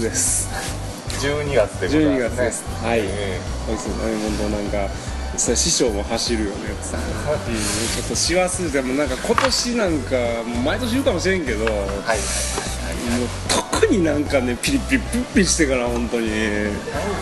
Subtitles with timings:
[0.00, 0.48] です。
[1.20, 2.28] 12月でござい12ますね。
[2.30, 2.64] 月です。
[2.84, 3.00] はい。
[3.02, 3.94] えそうですね
[4.38, 4.94] 本当なんか
[5.38, 10.16] 師匠も走るよねさ、うん、ちょっと師走でもなんか今年なんか
[10.46, 11.76] もう毎年言うかもしれんけど、もうえ
[12.06, 12.18] はい
[13.48, 16.28] 特になんかねピリピリピリピリしてから本当に、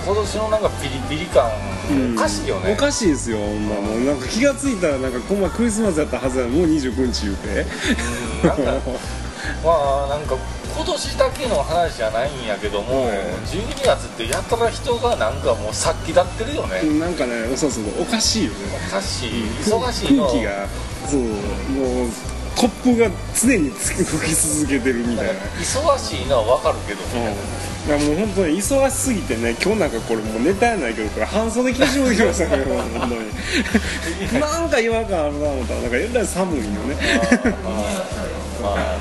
[0.04, 1.50] 今年のなんかピリピリ感、
[1.91, 2.72] うんおかしいよね。
[2.72, 3.74] おかしいですよほんま。
[3.77, 7.66] もうなんか気がついたらなんかこの前クリスマスやったはずやのにもう29日言うて。
[8.42, 8.48] うん。
[8.48, 8.91] なんか
[9.64, 10.36] まあなんか
[10.75, 18.56] 今年だけの話じゃないんやけども、はい12月ってやたら人がなんかもう殺気立ってるよね、なんかねそうそうおかしいよね。
[18.89, 19.31] おかしい。
[19.65, 20.27] 忙しいの。
[20.27, 20.67] 空気が
[21.09, 22.09] そうもう
[22.56, 25.33] 突風が常に吹き続けてるみたいな。
[25.61, 27.25] 忙しいのは分かるけどうん。
[27.25, 27.34] ね、
[27.87, 32.65] いやもう本当に忙しすぎてね今日なんかこれもうネタやないけどこれ半袖着てしまいましたね
[32.98, 34.41] 本当に。
[34.41, 35.75] なんか違和感あるな思った。
[35.75, 36.97] らなんかえらい寒いよね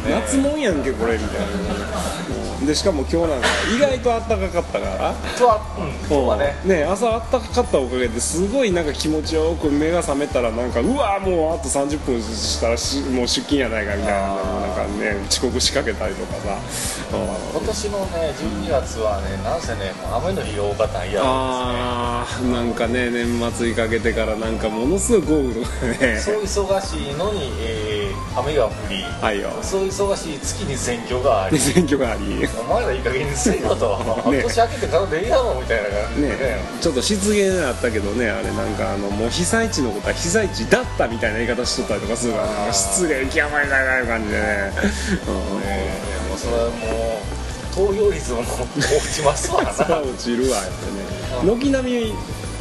[0.10, 2.51] 夏もんやんけこれみたいな。
[2.72, 5.12] でしかも今日なんか意外と暖かかったから。
[5.12, 6.56] 今日は、うん、今日はね。
[6.64, 16.58] ね朝あったかかったおかげですごいなんか気持ちよく目が覚めたらなんかうわもうあと30分したらしもう出勤やないかみたいななんかね遅刻しかけたりとかさ。
[17.12, 21.22] 今年のね12月はねなんせねもう雨の日が多かったんや。
[21.22, 26.18] ああなんかね年末にかけてからなんかものすごい豪雨とかね。
[26.18, 29.50] そう忙しいのに、えー雨が降りはいよ。
[29.62, 31.58] そう忙しい月に選挙があり。
[31.58, 32.40] で選挙があり。
[32.40, 33.98] ねお前らいい加減にせよと、
[34.32, 36.62] ね年明けてからでいいやろみたいな感じでね。
[36.82, 44.72] ちょっと失言あったけどねあれなんかあのもう被災地のことは被災地だったみたいな言い方しとったりとかするから失礼極まりない感じでね、ね
[46.30, 47.42] もうそれはもう
[47.74, 49.70] 投票率も落ちますわな。
[50.02, 51.56] 落ちるわやってね。
[51.56, 52.16] 軒並み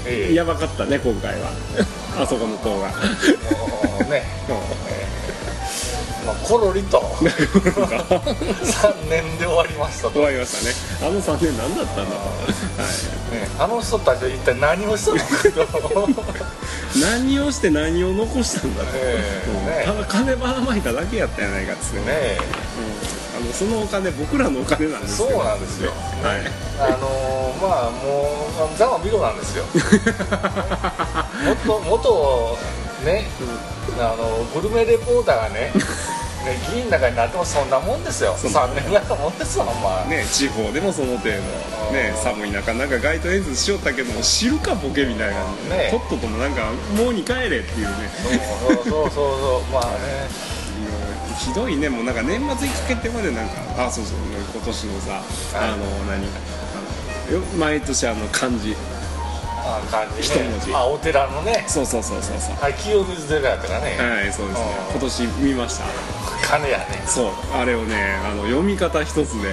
[0.06, 1.50] ええやばかったね今回は。
[2.18, 2.88] あそこの党が。
[4.08, 4.58] ね、まあ、
[6.50, 6.98] コロリと。
[6.98, 10.74] 3 年で終わりましたと、終わりましたね。
[11.08, 12.22] あの3年何だったんだと、は
[13.30, 13.36] い。
[13.38, 15.18] ね、あの人たちは一体何をしたの
[15.66, 16.08] かと。
[17.00, 19.50] 何をして何を残したんだと、ええ
[19.86, 19.94] うん。
[19.94, 22.40] ただ金ばらまいただけやったやないかっつってね、ね
[23.38, 25.92] うん、あのそのお金僕らのお金なんですそうよなんですよ。
[26.24, 26.40] はい。
[26.80, 29.64] あのーまあもうザマビロなんですよ。
[31.66, 32.58] 元元
[33.04, 33.28] ね、
[33.98, 35.72] あのグルメレポーターがねね
[36.72, 38.34] 議員の中になってもそんなもんですよ。
[38.36, 41.18] そん3年ぐらいのもんですわまあね、地方でもその。
[41.18, 45.44] 程度、ね、寒い中なんか街頭演説しよったけども知るかボケみたいな。
[45.68, 48.08] ねとっとともなんかもうに帰れっていうね。
[48.64, 49.10] そうそうそうそう。
[49.10, 49.90] そうまあね。
[51.24, 54.18] うんひどいねもうなんか年末にかけてまでなんかあそうそう
[54.52, 55.22] 今年のさ、
[55.54, 56.26] あの何？
[57.58, 58.74] 毎年あの漢字。
[58.74, 58.99] あ
[59.90, 60.68] 感じ一文字。
[60.68, 61.64] ねあお寺のね。
[61.68, 62.56] そうそうそうそうそう。
[62.56, 64.66] はい清水寺やったからね、はいそうですね。
[64.88, 64.90] うん。
[64.92, 65.84] 今年見ました。
[66.46, 67.02] 金やね。
[67.06, 67.32] そう。
[67.54, 69.52] あれをねあの読み方一つで、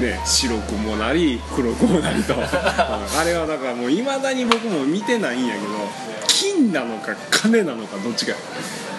[0.00, 2.40] えね、白くもなり黒くもなりと、 うん。
[2.42, 5.66] あれはだからもういまだに僕も見てないんやけど
[6.26, 8.32] 金なのか金なのかどっちか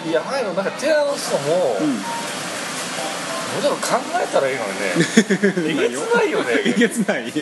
[0.06, 2.00] いや前のなんか寺の人も、うん
[3.54, 5.84] もうちょっと考えたらいいのにね。
[5.86, 6.44] えげつないよね。
[6.66, 7.28] えげつない。
[7.28, 7.32] い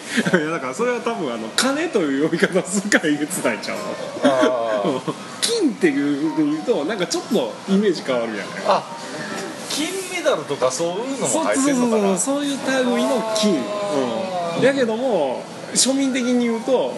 [0.45, 3.79] やだからそれは多分あの金という呼び方をするからえげつないちゃう
[4.25, 5.03] あの
[5.41, 8.47] 金っていう言うとなんかちょっとイメージ変わるやん。
[8.67, 8.83] あ
[9.71, 12.59] 金メダルとかそういうのそうも入ってそうそうんのかなそうそういう
[12.95, 13.65] 類の金、
[14.59, 15.43] うん、やけども
[15.75, 16.93] 庶民的に言うと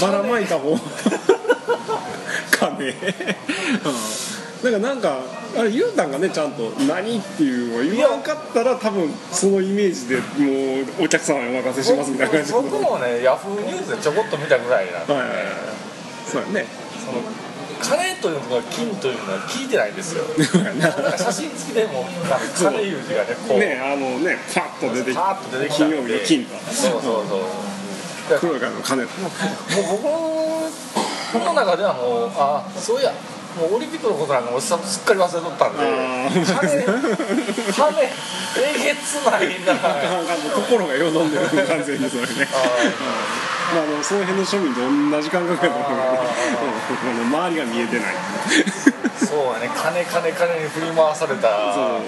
[0.00, 0.78] ばらまいた方。
[2.52, 2.94] 金、うん、
[4.62, 5.20] だからなんか
[5.56, 12.58] あれ言うたんがねちゃんと「何?」っていうのを言わんかったら多分そのイメージでもうお客様にお任せしますみたいな感じで。
[12.58, 15.46] 僕もねヤフーニュースでちょこっと見たぐらいなんで、はいはいはい。
[16.30, 16.66] そうやね
[17.04, 17.22] その
[17.80, 20.24] 金というのが金というのは聞いてないんですよ。
[20.78, 23.58] なんか写真付きでもなんか金いう字がねこう。
[23.58, 25.38] ねあのねパッと出てきた。
[25.70, 26.54] 金曜日の金と。
[26.70, 28.38] そうそうそう。
[28.38, 29.06] 黒いからの金。
[29.06, 29.28] とも
[30.68, 30.70] う
[31.32, 33.12] 僕の中ではもうあそういや
[33.58, 35.82] もうオリンピックのことなんかもうすっかり忘れとったんで。
[35.82, 36.86] あー金
[37.72, 39.74] 金えげつないな。
[40.54, 42.48] 心がよどんでる完全にそれね
[43.70, 44.80] まあ、あのその辺の庶民と
[45.16, 48.14] 同じ感覚やと思う周りが見えてない。
[49.16, 49.70] そうやね。
[49.76, 51.72] 金金金に振り回された。
[51.72, 52.00] そう。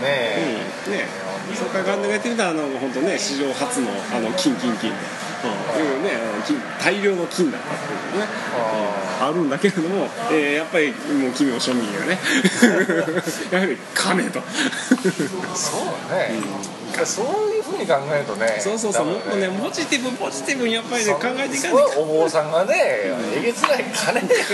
[0.00, 0.92] ねえ、うん。
[0.92, 4.98] ねそうか考えてみたらあの本当ね史上初のあの金金金うんい
[5.48, 8.26] うねあの金大量の金だったっていうね。
[9.20, 12.18] ああるんだけれども、えーやっぱりもう奇妙庶民がね。
[13.52, 14.40] やはり金と。
[14.40, 16.40] ーそうね、
[17.04, 22.00] そういうふうに考えるとねそうそうそうもっとねポジティブポジティブにやっぱりね考えていかそないと。
[22.00, 24.46] お坊さんがねえげつない金でやっ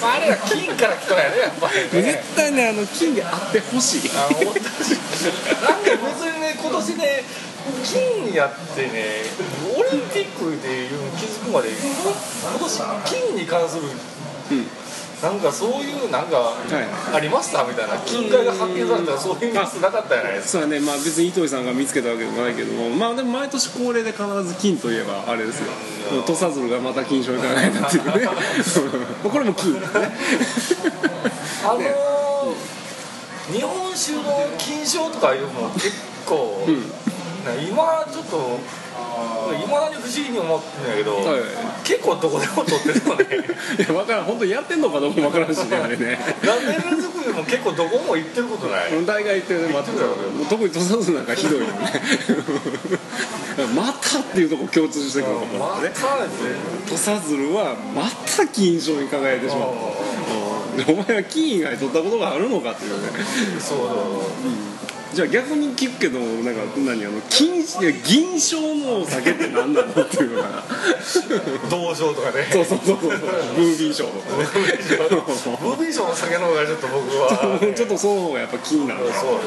[0.00, 2.12] ぱあれは金から来たんやねやっぱりね。
[2.12, 4.10] 絶対ねあの金であってほしい。
[4.14, 4.60] あの なんか
[5.84, 7.24] 別にね今年ね
[7.84, 9.22] 金やってね
[9.76, 14.66] オリンピックでいう気づくまで今年金に関するうん
[15.22, 16.56] なんかそういうなんかは
[17.12, 17.16] い。
[17.16, 20.64] ありましたみたいな金塊が発見されたらそういうニュースなかったじゃないですか。
[20.64, 20.84] そうやね。
[20.84, 25.70] まあ別に糸井さんが見つけたわけでもないけどもまあでも毎年恒例で必ず金といえばあれですよ。
[26.26, 28.28] 土佐鶴がまた金賞に輝いたっていうね。
[29.22, 30.12] これも金ですね。
[31.64, 32.22] あのー
[33.52, 34.22] 日本酒の
[34.56, 35.90] 金賞とかいうのも結
[36.24, 36.80] 構、ん。
[36.80, 36.86] ね
[37.68, 38.58] 今ちょっと
[39.52, 41.40] いまだに不思議に思ってるんだけど、はい。
[41.84, 43.26] 結構どこでも撮ってるよね。
[43.78, 44.24] いや分からん。
[44.24, 46.18] 本当にやってんのかどうかも分からんしねあれね。
[46.42, 49.06] ラベル作りも結構どこも行ってることない？
[49.06, 49.90] 大概言ってるねまた
[50.48, 51.70] 特に土佐鶴なんかひどいよね。
[53.74, 55.92] またっていうとこ共通してくるかもまたね
[56.88, 59.68] 土佐鶴はまた金賞に輝いてしまう。
[59.68, 59.72] ん。
[60.88, 63.08] お前は金以外取ったことがあるのかっていうね。
[63.60, 63.78] そう。
[63.78, 63.88] そう
[65.14, 67.62] じゃあ逆に聞くけどなんか何あの金
[68.04, 70.62] 銀賞のお酒って何なのっていうのかな
[71.70, 72.44] 銅賞とかね。
[72.50, 73.10] そうそうそうそう。
[73.10, 74.44] ブービー賞とかね
[75.60, 77.58] ブービー賞の酒の方がちょっと僕は。
[77.76, 79.38] ちょっとその方がやっぱ気になるなそうね。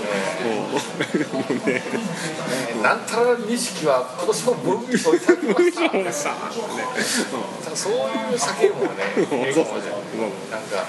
[0.53, 1.69] もう。
[1.69, 1.83] ね
[2.83, 5.31] なんたら錦は今年もブービー賞いた。
[5.33, 7.75] だきましたそうさね。
[7.75, 7.93] そう。
[7.93, 10.85] いう酒もねうんええかもしれないうんなんか。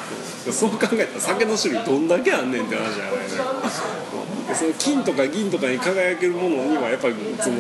[0.53, 7.57] そう考えたら酒の種類どんだけあんねんって話じゃないねその金とか銀とかに輝けるものにはやっぱりその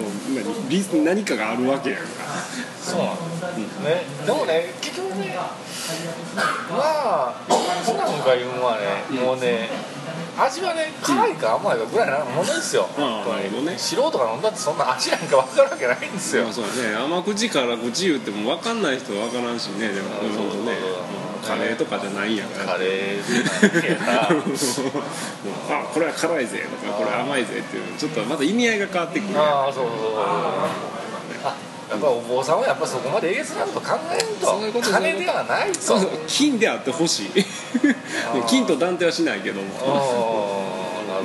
[1.02, 2.06] 何何かがあるわけやんか。
[2.80, 3.12] そうな
[3.50, 4.02] んですね。
[4.24, 8.86] でもね結局ねまあ日本酒なんかいうのはね、
[9.20, 9.68] もうね
[10.38, 13.78] 味はね辛いか甘いかぐらいなものですよ、ああ本当になるほどね。
[13.78, 16.94] 素人が飲んだってそんな味なんか分かるわけないんですよ、まあそうだね。
[16.94, 19.88] 甘口辛口言っても分かんない人は分からんしね。
[19.88, 20.50] でもそうそうそう。
[20.50, 20.76] 本当ね
[21.44, 24.22] カレーとかじゃないんやからカレーなんだけどな
[25.80, 29.38] あこれは辛いぜとかこれは甘いぜっていうちょっとまた意味合いが変わってくる。
[29.38, 30.20] ああそうそうそう。
[31.44, 31.54] あ
[31.88, 34.46] やっぱお坊さんはやっぱそこまでえげつないこと考えんと。
[34.46, 37.30] そういうこと金ではないとそうそう金であってほしい。
[38.48, 40.66] 金と断定はしないけども。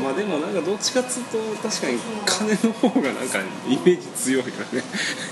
[0.02, 4.84] まあでもなんかどっちかっつうと確かに金の方がなんかイメージ強いよね。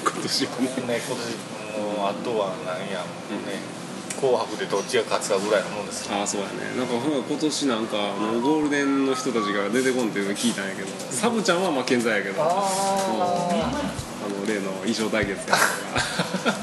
[0.04, 0.66] 今年はね。
[0.68, 3.60] ね今年もうあとは何やもうね
[4.20, 6.16] 「紅白」でどっちが勝つかぐらいのもんですよ。
[6.16, 6.76] ああそうやね。
[6.78, 12.68] なんか今年なんかあのゴールデンの人たちが出てこんっていうの聞いたんやけどサブちゃんはまあ健在やけどあ
[14.22, 15.56] あの例の衣装対決か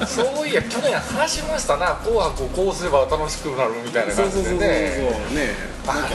[0.01, 4.61] あ そういや去年話しましたな「紅白」をこうすれば楽しくなるみたいな感じそうそうそうそうそう。
[4.61, 5.55] でね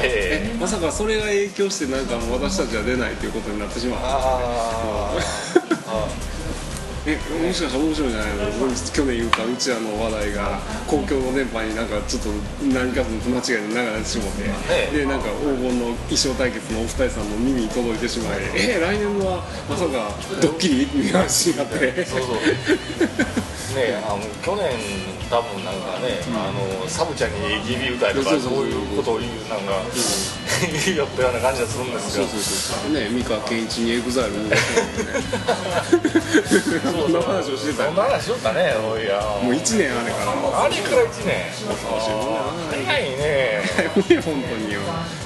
[0.03, 0.55] え。
[0.59, 4.19] まさかそれが影響してなんかもう私たちは出ないということになってしまったあ
[5.87, 6.07] あ
[7.05, 8.45] えもしかしたら面白いんじゃないの
[8.93, 12.29] 去年言うたうちらの話題が公共の電波になんかちょっと
[12.61, 22.05] 何かの間違いで流れてしもて、えでなんか黄金の衣装対決のお二人さんの耳に届いてしまいえ来年はまさかドッキリみたいな話になって。
[22.05, 22.35] そうそう。
[23.75, 24.69] ねあの去年
[25.29, 29.79] 多分なんかね、あのサブちゃんに AKB 歌いとかそういうことを言うなんか、
[30.85, 34.33] 言いよったような感じがするんですよそうそうそうね三河健一にエグザイル
[36.91, 37.89] そんな話をしてたよ。
[37.89, 39.19] そんな話しよったねおいや。
[39.41, 40.63] もう1年あれから。
[40.63, 42.85] あれから1年。
[42.85, 43.17] 早いね。
[43.17, 44.79] ね本当によ。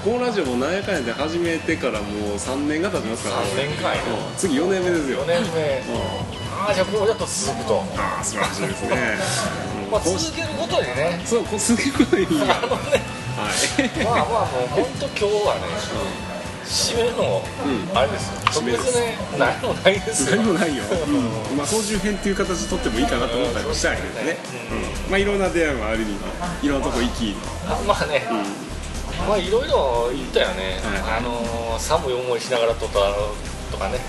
[0.03, 3.41] このラジオも何やかんやで始めてからもう3年が経ちますから。
[3.41, 5.24] 3年間やうん次4年目ですよ。
[5.24, 5.84] 4年目。
[5.89, 6.36] うん。
[6.55, 9.17] ああじゃあこうやっと続くと、ああ素晴らしいですね。
[9.91, 11.22] まあ、続けることにね。
[11.25, 13.01] そうこうすげえこといいやあのね。
[13.36, 14.05] はい。
[14.05, 15.62] まあまあもう本当今日はね
[16.67, 17.43] 締めの
[17.93, 18.41] あれですよ。
[18.53, 20.38] 特別ね何もないですよ。
[20.38, 20.84] 何もないよ、
[21.51, 21.57] うん。
[21.57, 24.38] まあ、操縦編っていう形で撮ってもいいかなと思ったりもしたいけどね、
[25.05, 25.12] うん。
[25.12, 26.15] まあいろんな出会いもあるに
[26.63, 27.36] いろんなとこ行き、
[27.67, 28.24] あまあね、
[29.27, 31.19] まあいろいろ言ったよね、はい。
[31.19, 33.00] あのー寒い思いしながら撮った
[33.72, 34.00] とかね。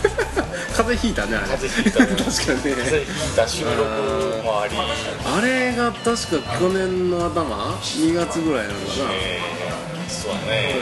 [0.76, 1.46] 風邪ひいたねあれ。
[1.48, 2.06] 風邪ひいたね。
[2.16, 2.82] 確かにね。
[2.84, 4.76] 風邪ひいた収録もあり。
[4.76, 9.40] あれが確か去年の頭？2月ぐらいなのかな、え。
[9.56, 10.74] ーそうだね。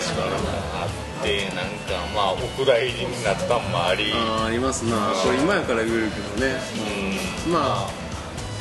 [0.75, 0.78] あ
[1.19, 4.13] ってなんかまあお蔵入りになったんもあり。
[4.15, 5.13] あーありますな。
[5.23, 6.57] これ今やから言えるけどね。
[7.47, 7.53] うん。
[7.53, 8.09] まあ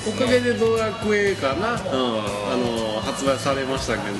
[0.07, 4.15] おかげでドラクエかな、うん、あの発売されましたけど、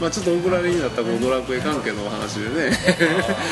[0.00, 2.76] まあ、ちょっとお蔵入りになったこのドラクエ関係のお話でね。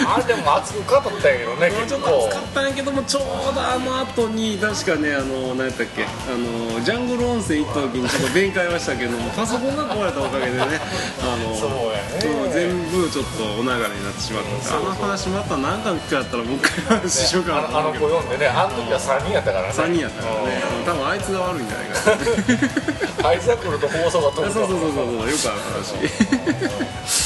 [0.06, 6.04] あれでも熱く語ったんやけどね ちょっと結構暑かったんやけどもちょうどあの後に確かねあの何やったっけ。
[6.04, 6.06] あ
[6.38, 10.80] のジャングル温泉行った時にちょっと弁解はしたけどもパソコンが壊れたおかげでね。
[11.20, 12.20] あのそうやね。
[12.20, 14.50] そう全部ちょっとお流れになってしまった。
[14.50, 19.72] んであの話また何回かやったらもう一回話しようかなとあのあの思うけど子読んでねあの時は3人やったからね。
[19.72, 20.62] 3人やったからね。
[20.84, 22.12] 多分あいつが悪いんじゃないかな。
[22.12, 25.30] うんアイザックルと放送が飛ぶとそうそうそうそうそう。
[25.30, 25.94] よくある話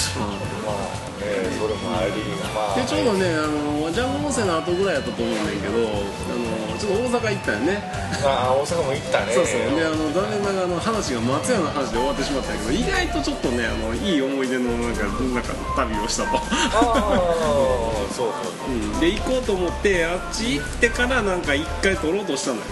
[1.73, 2.21] まあねそそれもあり
[2.53, 2.77] まあ。
[2.77, 5.93] でちょうどねあのジャンボ温泉の後ぐらいやったと思うんだけどあ
[6.37, 8.05] のちょっと大阪行ったよね。
[8.25, 9.33] あ大阪も行ったね。
[9.33, 9.61] そうそう。
[9.77, 18.97] であの残念ながらあの話が松屋の話で終わってしまったけど意外とちょっとねあのいい思い出のなんかなんか旅をしたと、ああそうそうう。
[18.97, 22.63] ん、で行こうと思ってあっち行ってからなんか一回撮ろうとしたのよ。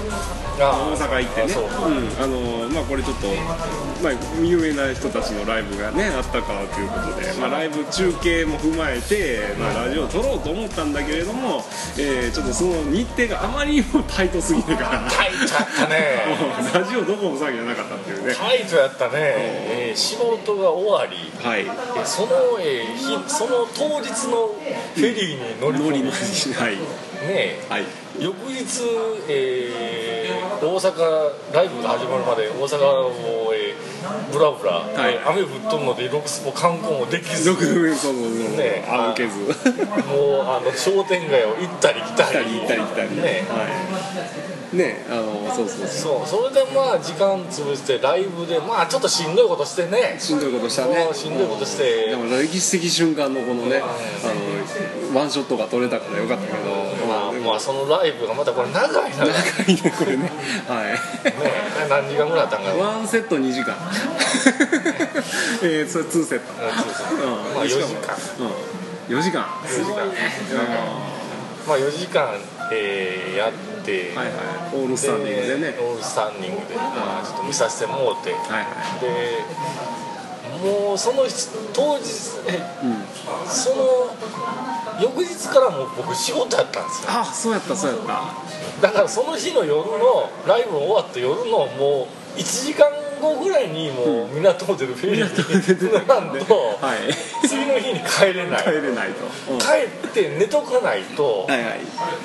[0.61, 1.49] あ大阪行ってね。
[1.49, 1.65] そう。
[1.65, 1.71] うん。
[2.23, 3.27] あのまあこれちょっと、
[4.03, 11.63] まあ、有名な人たちのライブがねあったからということで、まあ、ライブ中継も踏まえて、まあ、ラジオを撮ろうと思ったんだけれども、
[11.99, 15.11] えーちょっとその日程があまりにもタイトすぎるから。
[15.11, 16.23] タイトやったね。
[16.75, 18.35] ラジオどこも騒ぎじゃなかったっていうね。
[18.35, 21.31] タイトやったね、えー仕事が終わり。
[21.47, 21.61] はい。
[21.61, 22.29] えーその、
[22.61, 24.55] えー日その当日の
[24.95, 26.79] フェリーに乗り込み、はい。
[27.25, 27.61] え。
[27.69, 27.85] はい。
[28.19, 28.65] 翌日、
[29.29, 33.62] えー大阪ライブが始まるまで大阪を、えー
[34.33, 35.15] ブラブラ、はい。
[35.15, 37.49] えー雨降っとるのでロクスも観光もできず。
[37.49, 38.85] よくそうそうそうね。
[38.89, 39.39] 歩けず。
[40.09, 42.61] もうあの商店街を行ったり来たり。
[42.61, 43.45] 行ったり来たりね。
[43.49, 44.77] はい。
[44.77, 46.27] ねあのそうそうそう。
[46.27, 46.49] そう。
[46.49, 50.17] それでまあ時間潰してライブでまあちょっとしんどいことしてね。
[50.19, 51.09] しんどいことしたね。
[51.13, 52.09] しんどいことして。
[52.11, 53.87] でも歴史的瞬間のこのねあ
[55.15, 56.59] のワンショットが撮れたからよかったけど
[57.43, 59.35] もまあそのライブがまたこれ長い長いね
[59.67, 60.31] 長いねこれね。
[60.69, 61.89] はい。
[61.89, 62.75] 何時間ぐらいあったんかな。
[62.75, 63.75] ワンセット2時間。
[65.63, 66.53] えー、それ2セット。
[66.55, 68.17] うんまあ4時間。
[69.11, 69.19] うん。
[69.19, 69.47] 4時間。
[69.67, 70.13] すごいね。
[71.67, 72.29] まあ4時間、
[72.73, 73.53] えーやっ
[73.85, 74.37] て、うんはいはい。
[74.75, 75.79] オールスタンディングでね。
[75.81, 78.67] オールスタンディングで、まあ、ちょっと見させてもうて、はいは
[78.99, 79.01] い。
[79.01, 79.45] で
[80.63, 82.05] もうその日当日
[82.47, 83.05] えうん。
[83.49, 84.15] その
[85.03, 87.11] 翌日からもう僕仕事やったんですよ。
[87.11, 88.01] あそうやったそうやっ
[88.81, 88.87] た。
[88.87, 92.89] だからその日の夜のライブ終わった夜のもう1時間
[93.23, 96.45] 後ぐらいにもう港ホテルフェリーに乗らん。
[96.45, 97.47] と はい。
[97.47, 99.67] 次の日に帰れない帰れないと、うん帰
[100.09, 101.81] って寝とかないとはいはい。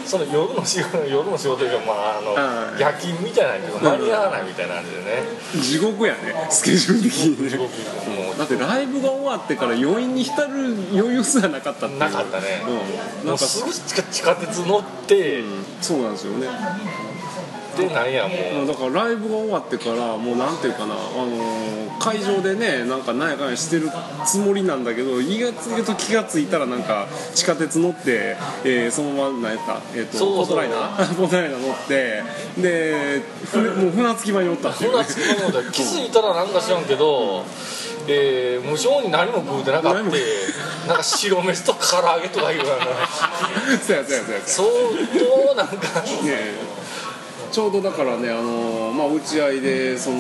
[0.06, 2.82] その夜の仕事夜の仕事がまああのはい。
[2.82, 5.24] 夜勤みたいなんけど間に合わないみたいなんでね。
[5.62, 6.48] 地獄やね。
[6.50, 7.50] スケジュール的にね。
[7.50, 7.70] 地獄
[8.10, 12.64] もだってライブが終わってから余韻に浸る余裕すらなかったなかったね。
[13.24, 13.28] うん。
[13.28, 15.66] なんすぐ地下鉄乗ってうん。
[15.82, 16.48] そうなんですよね
[17.78, 18.68] でなんやもう。
[18.68, 23.90] だからライブが終わってからもうなんていうかな、あのー会場でねなんかなんやかんやしてる
[24.26, 32.24] つもりなんだけど気がつくと気がついたらなんか地下鉄乗って、えーそのまま何やった、えー、とポートライナー ポートライナー乗って
[32.62, 34.98] で船もう船着き場におったっていう。
[34.98, 37.44] ね船着き場ので気づいたらなんか知らんけど、
[38.08, 40.02] えー無性に何も食うてなかった。
[40.88, 43.78] なんか白飯と唐揚げとかいうような。
[43.80, 44.68] そうやそうやそうや相
[45.48, 46.78] 当なんかね
[47.52, 50.18] ちょうどだからね、あのまあ、打ち合いでその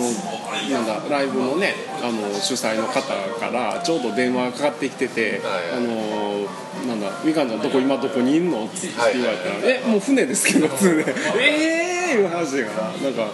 [0.72, 3.02] なんだライブのねあの主催の方
[3.40, 6.48] からちょうど電話がかかってきてて「はいはいあの
[6.88, 11.06] なんだみかんちゃんどこ今どこにいんの?」ってはい言われたら「えもう船ですけど」普通で
[11.40, 13.34] 「ええー!」いう話だからなんかなん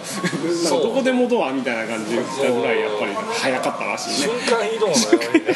[0.70, 4.16] どこでもドアみたいな感じで言ったぐらいやっぱり早かったらしいね。
[4.16, 4.56] 瞬。
[4.58, 4.98] 間移動のよ
[5.34, 5.54] うにね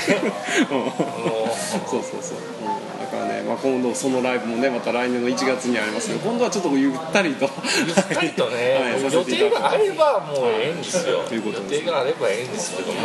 [1.87, 7.47] そうそうそう、うん、だからね、まあ、今度そのライブもねまた来年の1月にありますけど今度はちょっとゆったりと。
[7.47, 7.49] う
[7.87, 9.13] ゆったりとね、はい。
[9.13, 11.23] 予定があればもうええんですよ。
[11.25, 11.75] ということです。
[11.75, 12.99] 予定があればええんですけども、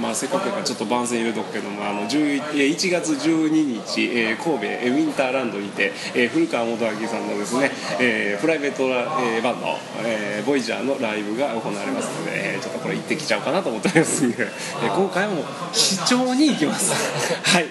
[0.00, 9.59] まあ、せっかくやからちょっと番宣入れとくけどもあの11えー1月12日、えー神戸えーウィンターランドにて、えー古川元明さんのですね、えープライベートラ、えーバンド、
[10.04, 14.24] えーボイジャーのライブが行われますので、えーちょっとこれ行ってきちゃおうかなと思っております。
[14.26, 14.30] ん。
[14.32, 16.92] で、えー今回も視聴に行きます。
[17.44, 17.66] はい。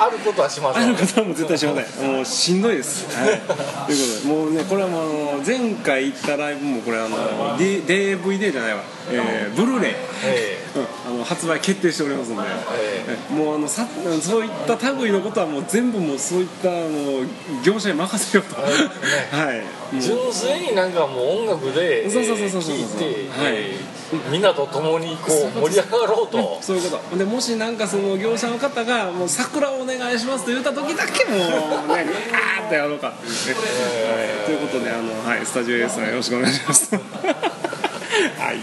[0.00, 2.12] あることはしますあることはもう絶対しません。
[2.12, 9.92] もうしんどいです、はい、ということでもうねこれはもうあの前回行ったライブもこれあの D- DVD じゃないわ、えーブルーレイ
[10.24, 10.86] えうん、あ
[11.18, 13.86] の発売決定しておりますので、ええもうあのさ
[14.20, 17.26] そういった類のことはもう全部もうそういったもう
[17.64, 23.52] 業者に任せようと、 はい、純粋になんかもう音楽で聴いて、はい。
[23.54, 23.94] えー
[24.30, 27.16] みんなと共にこう盛り上がろうと、そういうこと。
[27.16, 31.46] でもしなんかその業者の方が「もう桜をお願いします」と言った時だけもうね
[32.58, 33.60] あーってやろうかっていうね、
[34.10, 36.94] はい、ということであの、はい、スタジオ A さんよろしくお願いします。
[36.94, 37.00] は
[38.52, 38.58] い、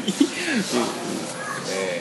[1.74, 2.01] え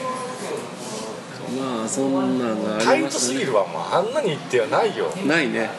[1.61, 5.05] まあそんなんがータイありましたねトすぎるわ、もうあんなに行ってはないよ。
[5.27, 5.69] ないね。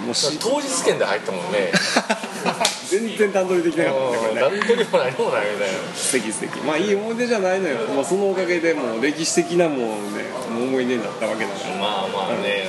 [0.00, 1.70] うんもうし当日券で入ったもんね。
[2.90, 4.16] 全然段取りできなかったね。
[4.18, 5.78] これね何とにも何もないみたいな。
[5.94, 9.78] 素敵素敵まあいい思い出じゃないのよ、まあ、そのおかげでもう歴史的なもう
[10.16, 11.76] ね思い出になったわけだから。
[11.76, 12.68] まあまあね、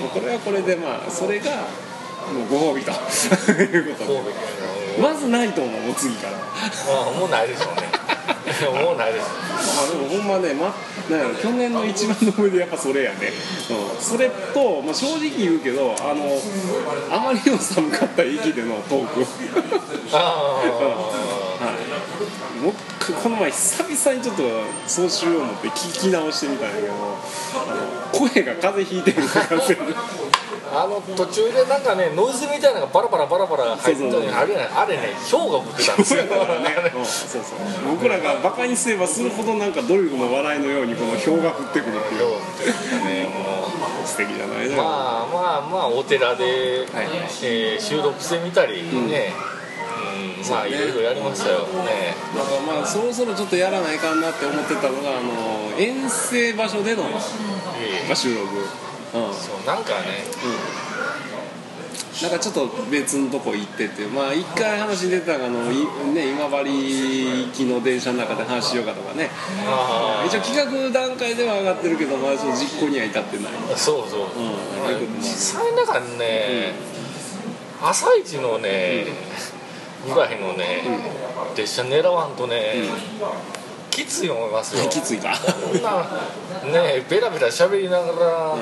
[0.00, 1.50] もうこれはこれでまあそれが
[2.32, 2.90] もうご褒美と。
[2.90, 4.04] いううん、こ
[4.96, 6.32] とまずないと思うもう次から。
[6.32, 8.03] まあもうないでしょうね
[8.84, 9.28] もうないです。
[9.76, 10.74] まあでもほんまね、ま、
[11.10, 13.32] なん去年の一番の思い出やっぱそれやね、
[13.70, 16.24] うん、それと、まあ、正直言うけどあの
[17.10, 19.26] あまりにも寒かった駅でのトーク。
[20.12, 20.60] あ
[21.60, 24.42] はい、この前久々にちょっと
[24.86, 29.76] 総集を持って聞き直してみたんやけどあの声が風邪ひいてる感じ
[30.72, 34.20] あの途中でなんかねノイズみたいなのがバラバラバラバラ入ってたそうそう。
[34.22, 36.24] のにあれねあれね氷が降ってたんですよ。
[36.24, 37.58] だからね、うん、そうそう
[37.94, 43.04] 僕らがバカにすればするほどなんかドリルの笑いのようにこの氷が降ってくるっていう。
[43.04, 43.74] ねもう。
[44.04, 46.44] 素敵じゃないね、まあまあまあお寺で、
[46.92, 47.06] はい
[47.42, 49.53] えー収録してみたりね、うん
[50.50, 51.60] まあいろいろやりましたよ。
[51.60, 52.14] ね。
[52.36, 57.10] だからまあそろそろちょっとやらないかんなって思ってたのがあの遠征場所での、ま
[57.78, 58.46] えあ、収録、
[59.14, 60.24] うん、うんそうなんかね。
[62.22, 65.84] なんかちょっと別のとこ行っててまあ一回話に出てたあの、い
[66.14, 69.30] ね、今治行きの電車の中で話しようかとかね。
[69.66, 74.08] あ一応企画段階では上がってるけどまだちょっと実行には至ってない、あそう。
[74.08, 75.24] そう、うん、実
[75.60, 76.74] 際なんかね、
[77.82, 79.06] 朝一のね、
[80.04, 80.82] ぐらいのね、
[81.56, 82.74] 列車狙わんとね、
[83.90, 84.88] きつい思いますよ。
[84.90, 88.56] きついかこんなねベラベラ喋りながら、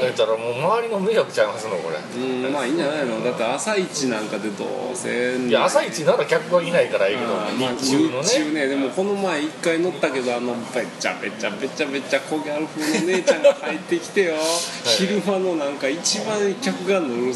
[0.00, 3.24] 言ったらもう周りの迷惑ちゃいますのこれ、うんまあいいんじゃないの？
[3.24, 8.22] だって朝一なんかでどうせいや朝一なら客がいないからいいけど、まあ日中のね。
[8.22, 8.66] 日中ね。
[8.66, 14.34] でもこの前一回乗ったけどあのべっちゃべちゃべちゃべちゃ小ギャル風の姉ちゃんが入ってきてよ、
[14.84, 17.34] 昼間のなんか一番客が乗る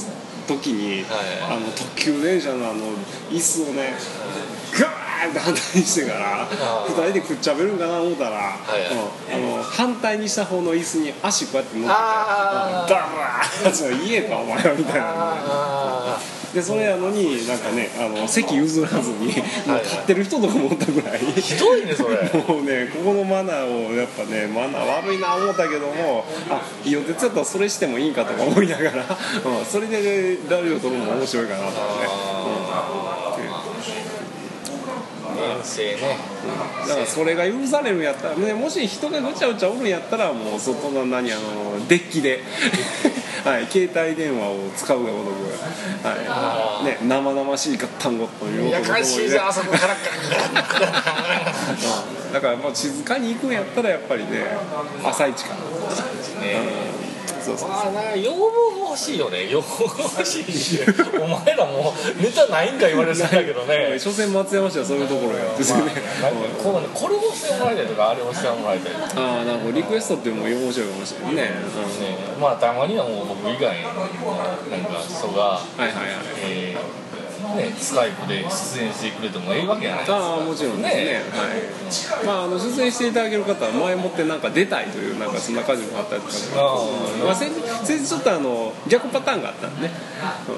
[0.49, 1.59] 時に、はい。
[1.59, 2.87] あの特急電車のあの
[3.31, 3.93] 椅子をね
[4.73, 9.37] ガーンって反対にしてからあー二人でくっちゃべるんかな思ったら、いはい。
[9.37, 15.68] うんあの反対にした方の椅子に足こうやって乗ってダラーそれ家かお前はみたいな。
[16.51, 22.17] あでそれやのになんかねあの席譲らずにもう立ってる人とかもおったぐらい、ーひどいねそれ。
[22.49, 29.05] もうねここのマナーをやっぱねマナー悪いな思ったけどもあいいよ鉄やったらそれしてもいいんかとか思いながら、
[29.59, 32.58] うん、それで、ね、ラジオ撮るのも面白いかなとかね、
[35.59, 36.17] 遠征ね。
[36.87, 42.41] だからそれが許されるんやったら、ね、もし人がぐちゃぐちゃおるんやったらもう外の何あのデッキで、
[43.45, 46.85] はい、携帯電話を使うがごとく、はい。
[46.85, 49.97] ね、生々しい単語というやかしいあそこから
[52.33, 54.47] だからもう静かに行くんやったらやっぱりね
[55.03, 57.08] 朝一から、ね
[57.49, 59.49] そうそうまあなんか要望が欲しいよね。
[59.51, 60.81] 要望が欲しいし
[61.21, 63.97] お前らもうネタないんか言われてたけどね。
[64.01, 65.93] 所詮松山市はそういうところやですよね、
[66.63, 71.51] こうねこれをしてもらいたいとかあれをしてもらいたいとああなんかリクエストっていうのも面白いかもしれないね、
[72.41, 76.17] まあたまにはもう僕以外のなんか人が、うん、はいはいはい。
[76.45, 77.08] えー
[77.55, 80.17] ね、スカイプで出演してくれてもいいわけじゃないですか。
[80.19, 81.23] ああもちろんですね。
[81.31, 82.27] はい。
[82.27, 86.35] まああの出演していただける方は前もってなんか出たいというなんかそんな感じもあったりとか。
[86.57, 89.89] あまあ、先日先日ちょっとあの逆パターンがあったんで。
[89.89, 89.93] ね、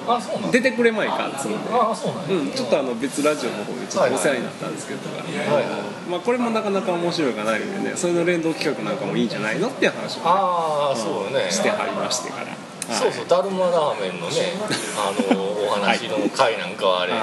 [0.07, 1.59] うんあそうなん出てくれまいかっつうんで。
[1.73, 2.43] ああそうなんや。
[2.43, 5.65] うん、ちょっとあの別ラジオの方でちょっとお世話になったんですけど、はい
[6.11, 11.51] まあ、これもなかなか面白いかないんでねそれの連動企画なんかもいいんじゃないのっていう話をああそうね。
[11.51, 14.53] してはりましてから、はいそうそうダルマラーメンのね
[14.97, 17.19] あのお話の回なんかはあれね、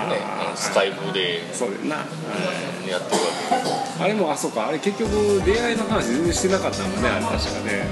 [0.55, 3.27] スカイプでそうだよな、やってるわ
[3.97, 4.67] けあれもあそうか。
[4.67, 5.09] あれ結局
[5.45, 7.85] 出会いの話全然してなかったんだねあれ確かね。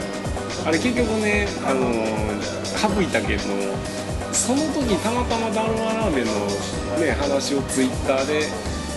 [0.65, 1.91] あれ結局ねあの
[2.95, 3.43] 省いたけど
[4.31, 6.31] その時たまたまダルマラーメンの
[6.99, 8.47] ね話をツイッターで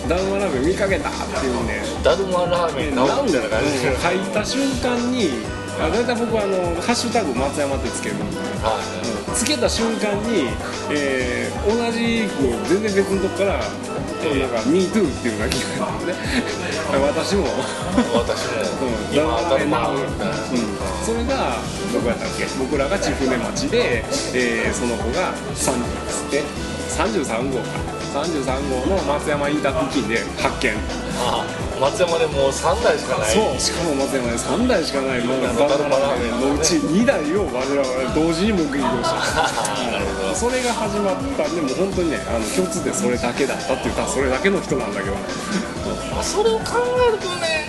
[0.09, 1.83] ダルマラーメン見かけたっていうね。
[2.03, 5.45] ダルマラーメンな感じで、書いた瞬間に
[5.81, 8.37] あ大体僕はあの「ハッシュタグ松山」ってつけるんで。
[8.63, 8.79] は
[9.35, 10.49] つけた瞬間に、
[10.91, 16.15] えー同じく全然別のとこから「なんか MeToo」っていうのが聞こえたのね
[17.07, 17.49] 私も、い、
[18.15, 18.89] 私も。
[19.11, 20.69] うん、今ダルマダルマうん、
[21.05, 21.59] それが
[21.93, 22.47] どこやったっけ。
[22.59, 25.85] 僕らが千船町で、えーその子が30
[26.33, 26.43] え
[26.97, 27.99] 33号か。
[28.25, 30.73] 33号の松山インター付近で発見。
[31.21, 31.45] あ
[31.79, 33.31] 松山でもう3台しかない。
[33.31, 33.59] そう。
[33.59, 35.25] しかも松山で3台しかない。
[35.25, 39.47] もうダルマラーメンのうち2台を我々は同時に目撃をした。
[39.91, 40.35] なるほど。
[40.35, 41.49] それが始まった。
[41.49, 45.17] んでもう本当にねあの共通でそれだけだったって言ったらそれだけの人なんだけど
[46.19, 47.67] あ、それを考えるとね、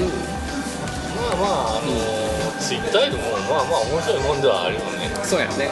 [1.15, 5.11] まあまああのツイッターでもまあまあ面白いもんではあるよね。
[5.23, 5.69] そうやね、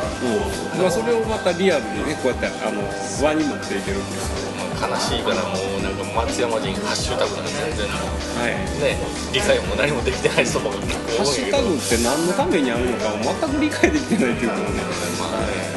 [0.76, 0.82] うん。
[0.82, 2.82] まあ、それをまたリアルにねこうやってあの
[3.21, 4.21] 輪に持っていけるっていう。
[4.21, 4.46] まあ
[4.77, 7.97] 悲しいからもうなんか松山人ハッシュタグなんて全然も
[8.37, 8.97] はい、うね
[9.33, 14.81] 理解も何もできてない人も結構ハッシュタグって何のためにあるのかを全く理解できてないっていうのもね。
[15.17, 15.57] まあね。
[15.57, 15.73] ね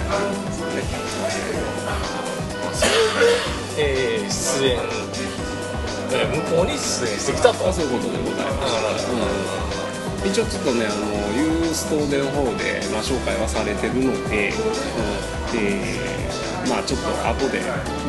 [0.52, 0.84] それで、
[3.78, 4.76] えー出演。
[4.76, 7.68] ね向こうに出演してきたと。
[7.68, 11.06] あそういうことでございます、うん、一応ちょっとねあの
[11.38, 14.54] ユーストでの方で、まあ、紹介はされてるので、う
[15.48, 16.19] ん、で
[16.68, 17.62] まあちょっと後で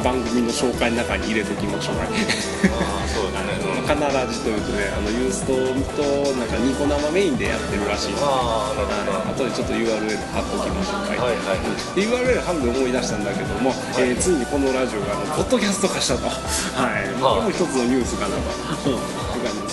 [0.04, 2.26] 番組の紹介の中に入れときましょうかね。
[2.68, 5.54] ああそうだね、うん、カナラジというとねあのユースト
[5.96, 8.12] となんかニコ生メインでやってるらしい。
[8.12, 9.46] のでああなるほど。
[9.46, 11.62] 後でちょっと URL 貼っときましょうか、はいはい
[11.96, 18.98] で URL 貼るで思い出したんだけども、えーついにこのラジオがあのポッドキャスト化したと、はい、これも一つのニュースかなと、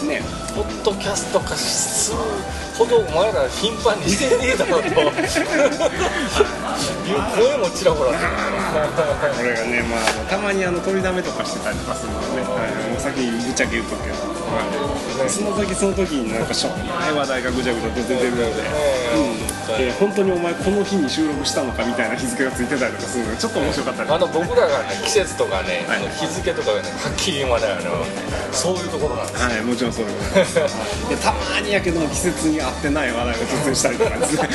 [0.08, 0.22] ね。
[0.56, 2.18] ポッドキャスト化する
[2.78, 4.88] ほどお前ら頻繁にしてねえだろうと。
[4.88, 5.10] い う
[7.36, 8.12] 声もちらほら。
[8.12, 8.16] こ
[9.42, 27.82] れがね、まあたまにあの取りだめとかしてたりとかするので、ね、はい、もう先にぶっちゃけ言うとくけど、はい、その時その時になんかしょうもない話題がぐちゃぐちゃと出てるので、うん、で本当にお前この日に収録したのかみたいな日付がついてたりとかするのがちょっと面白かったりあの僕らがね季節とかね、はいあの日付とかがねはっきり言わないあの
[28.52, 30.54] そういうところなんですはい、もちろんそうでございます。
[31.08, 34.48] でたまにやけども季節に合ってない話題を突然したりとかです ね。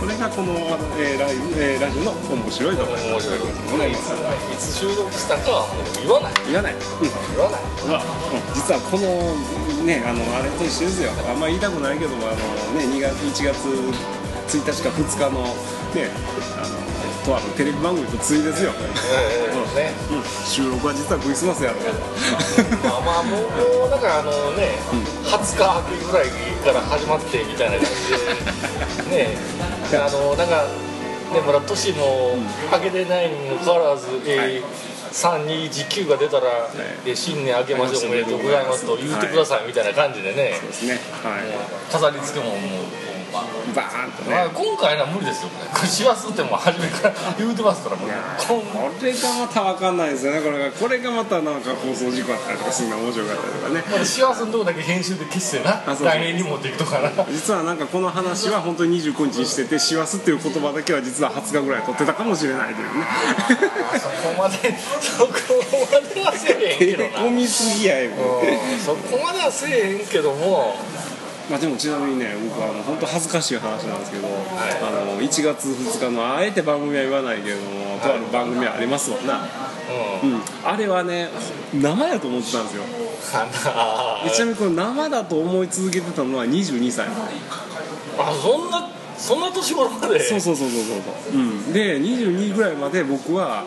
[0.00, 0.54] それがこの、
[0.98, 3.38] えーライブえーラジオの面白いところで面白い
[3.70, 4.70] ございます。
[4.70, 6.72] いつ収録したかはもう言わない言わない。
[6.72, 6.80] うん。
[7.36, 9.36] 言わないうん実はこの
[9.90, 11.10] ねあのあれと一緒ですよ。
[11.26, 12.36] あんまり言いたくないけどもあの
[12.78, 15.42] ね2月1月1日か2日の
[15.98, 16.06] ね
[16.54, 16.78] あの
[17.26, 18.72] とあるテレビ番組とついですよ。
[19.12, 19.92] ええね。
[20.10, 21.76] うん、収録は実はクリスマスやろ。
[22.82, 24.78] まあまあもうだからあのね、
[25.24, 26.28] 20日ぐらい
[26.64, 27.84] から始まってみたいな感
[29.04, 29.36] じでね
[29.92, 30.64] あのなんか
[31.34, 32.38] ねまだ年も
[32.72, 36.70] 明けてないにもかかわらず、えー3219が出たら、
[37.04, 40.98] えー新年明けましておめでとうございますと言ってくださいみたいな感じでね、ですね。
[41.22, 41.92] はい。
[41.92, 44.30] 飾り付けももう、バーンとね。
[44.30, 48.10] まあ、今回のは無理ですよこれ師走ってもう初めから言うてますからもう。
[48.10, 50.40] これがまた分かんないですよね。
[50.40, 53.84] これがこれがまたなんか放送事故あったりとかするの面白かったりとかね。
[53.90, 57.10] まあ幸せのとこだけ編集で消してな来年に持っていくとかな。
[57.30, 63.04] 実はなんかこの話は本当に29日にしてて師走っていう言葉だけは実は20日ぐらい取ってたかもしれないというね
[63.98, 65.32] そこまでそこ
[65.92, 68.10] まではせえへんけどな、込みすぎやよ。
[68.10, 68.14] う
[68.46, 70.76] んそこまではせえへんけども
[71.50, 79.40] まあでもちなみにね僕はあの本当恥ずかしい話なんですけど、あの1月2日のあえて番組は言わないけれどもとある番組はありますわな、
[80.22, 80.34] ううん。
[80.36, 81.28] ん、あれはね
[81.74, 82.84] 生やと思ってたんですよ。
[84.32, 87.08] ちなみにこれ生だと思い続けてたのは22歳。
[87.08, 88.88] あそんな
[89.20, 90.18] そんな年頃まで？
[90.20, 90.94] そうそうそうそうそ
[91.30, 91.34] う。
[91.34, 93.64] う、ん、で22ぐらいまで僕は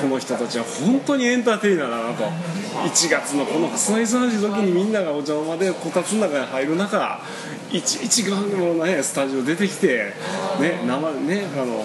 [0.00, 2.24] この人たちは本当にエンターテイナーだなと。
[2.74, 7.20] 1月のこのクソ忙しい時にみんながお茶の間でこたつの中に入る中
[7.70, 10.12] いちいち番組のねスタジオ出てきて
[10.60, 11.84] ね生ねあの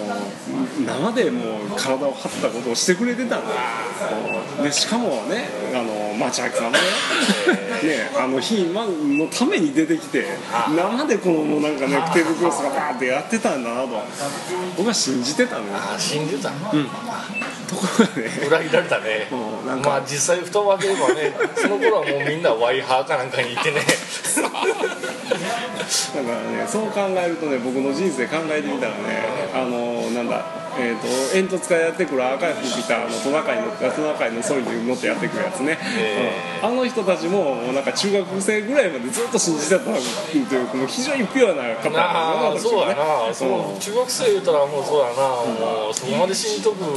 [0.84, 3.50] 生でもう体を張ったことをしてくれてたんだ。
[4.62, 6.78] でしかもねあの町明さんもね
[7.82, 10.26] ねあの日マンのために出てきて
[10.76, 13.88] 生でこのもうなんかねテーブルクロスがバーってやってたんだなと。
[14.76, 15.72] 僕は信じてたのよ。
[15.74, 16.56] あ信じたと
[17.76, 18.46] ころがね。
[18.46, 19.28] 裏切られたね。
[19.32, 19.88] うんなんか。
[19.88, 23.80] まあ実際蓋を開ければねその頃はもうみんなワイハーかなんかにいてね。
[24.30, 30.44] だからねそう考えるとね僕の人生考えてみたらねあのなんだ
[30.80, 36.68] えー、と煙突からやってくる赤い服着たあのトナカイのトナカイのソリに乗ってやってくるやつね、えうん。
[36.68, 42.58] あの人たちもなんか中学生ぐらいまでずっと信じてたというかもう非常にピュアな方なね。
[42.58, 43.80] そうやな、そううん。
[43.80, 45.22] 中学生言うたらもうそうやな、
[45.84, 46.84] もうそこまで信じとく。
[46.84, 46.88] う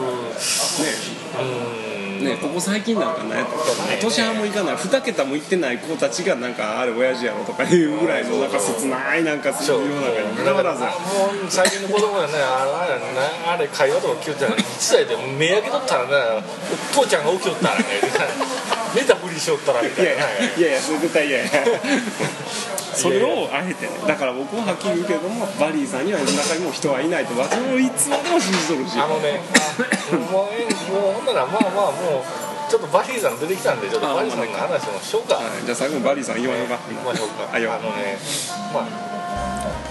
[1.90, 1.94] ん。
[2.24, 3.36] ね、ここ最近なんかね
[4.02, 10.92] 年半もいかない2桁もいってない子たちがなんかあれ親父やろとかいうぐらいのなんか切ないなんかそういう世の中にかかわらずもう
[11.50, 12.34] 最近の子供やね
[13.46, 16.06] あれ会話とか聞いてたら1歳で目開けとったら
[16.40, 16.44] ね
[16.94, 17.86] 父ちゃんが起きとったらね
[18.96, 20.12] 寝たふりしよったらみたいな。
[20.12, 20.18] や
[20.58, 21.50] いやいやそれ絶対嫌や。
[22.94, 23.92] それをあえてね。
[24.06, 28.94] だから僕ははっきり言うけどもバリーさんには中にも人はいないと私もいつまでも信じとるし。
[29.02, 29.42] あのね
[30.14, 35.36] あもうええもうほんならまあまあもうちょっとバリーさん出てきたんでちょっとバリーさんの話もしようか。
[35.36, 35.66] はい。
[35.66, 36.78] じゃあ最後にバリーさん言わようか。
[36.86, 37.50] 行きましょうか。
[37.50, 38.20] あのね
[38.72, 39.13] まあ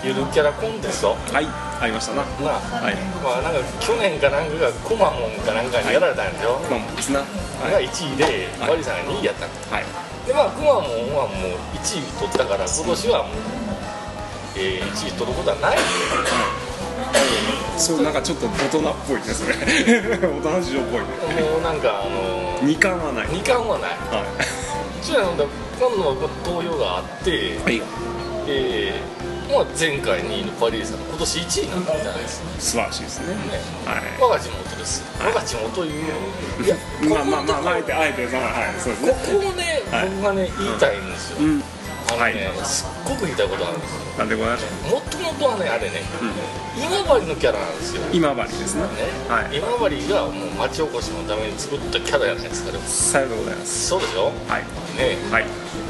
[0.03, 1.15] ゆるキャラコンテスト？
[1.33, 1.47] はい
[1.83, 2.23] ありましたな。
[2.43, 2.97] まあはい。
[3.23, 7.21] まあなんか去年かなんかがくまモンかなんかにやられたんですよ、まあですな。
[7.21, 7.27] は
[7.71, 8.25] がい1位で、
[8.59, 8.71] はい。
[8.71, 9.53] バリーさんが2位やったの。
[9.71, 9.85] はい。
[10.27, 13.37] でまあくまモンはもう1位取ったから今年はもう、
[14.59, 15.79] えー、1位取ることはない。
[15.79, 15.83] ん
[17.75, 19.55] でそうなんかちょっと大人っぽいねそれ。
[20.19, 21.43] 大人事情っぽいね。
[21.47, 23.27] もうなんかあの二冠はない。
[23.27, 23.91] 2冠はない。
[24.11, 24.23] は
[25.03, 25.45] そやのだ
[25.79, 27.83] 今度は投票があって、いはい。
[28.47, 29.22] えー
[29.53, 32.51] まあ、前回2位のパリーさんが今年1位になったみたいですね。
[32.59, 33.27] 素晴らしいですね。
[33.35, 33.35] ね。
[33.85, 34.03] はい。
[34.21, 36.03] 我が地元です、我が地元いう
[36.65, 36.77] いや
[37.09, 39.41] まあまあまあまああえてあえてそのはいそうですこね。
[39.45, 41.63] こをね、はい僕がね言いたいんですよ、うん。
[42.09, 42.67] あのね、はい。
[42.67, 43.99] すっごく言いたいことあるんですよ。
[44.19, 46.03] なんでございましょもともとはねあれね、
[46.77, 48.83] 今治のキャラなんですよ、う今治ですね。
[48.83, 48.89] ね。
[49.29, 49.57] はい。
[49.57, 50.33] 今治がもう
[50.69, 52.85] 町おこしのために作ったキャラじゃないですかでも。
[52.89, 53.89] さようでございます。
[53.89, 54.33] そうでしょ？
[54.49, 54.65] はい。
[54.97, 55.19] ね。
[55.31, 55.45] はい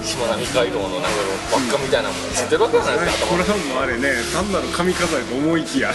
[0.04, 1.08] しまなみ海道のなんか
[1.52, 5.92] 輪っかみたいなものついてるわけじゃないですか、これはもうあれね単なる髪飾りと思いきや。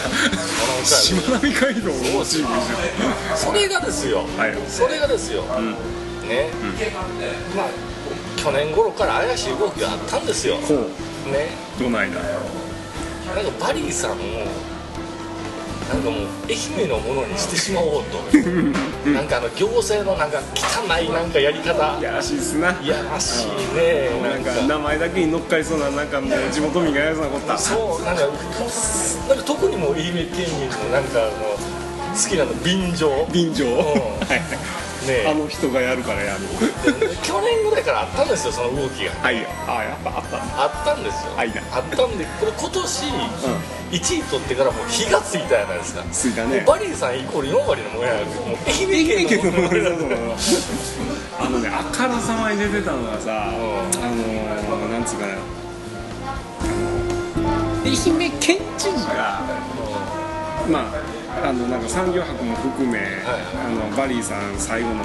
[0.83, 4.55] しまなみ海道をモチーフにしてそれがですよ、はい。
[4.67, 6.49] それがですよ、ね、
[7.55, 7.69] まあ
[8.35, 10.57] 去年頃から怪しい動きがあったんですよ。
[10.57, 11.49] ね。
[11.79, 14.23] どないだなんかバリーさんも
[15.89, 18.17] なんかもう愛媛のものにしてしまおうと。
[19.09, 21.97] なんかあの行政のなんか汚いなんかやり方。
[21.99, 22.77] いやらしいっすな。
[22.81, 24.09] いやらしいね。
[24.21, 27.57] なんか名前だけに乗っかりそうななんかもう地元民がやるようなこと。
[27.57, 28.27] そうなんかな
[29.35, 31.31] んか特にもう愛媛県民のなんかあの
[32.15, 33.27] 好きなの便乗。
[33.31, 33.65] 便乗。
[33.65, 33.69] ん。
[34.27, 36.41] はいねあの人がやるからやる
[37.23, 39.11] 去年ぐらいからあったんですよその動きが。
[39.21, 39.47] はい。
[39.67, 40.37] あやっぱあった。
[40.63, 41.49] あったんですよ、はい。
[41.53, 43.03] なあったんでこれ今年
[43.91, 46.03] 1位取ってからもう火がついたじゃないですか。
[46.11, 46.63] ついたね。
[46.67, 49.91] バリーさんイコール今治のもんやもう愛媛県のもんや
[51.39, 55.33] あのねあからさまに出てたのがさ、あのー、なんつうかな。
[57.85, 59.41] 愛媛県知事が
[60.69, 64.95] まああのなんか産業博も含め、あのバリーさん最後の